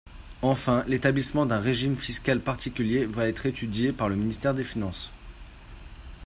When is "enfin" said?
0.41-0.83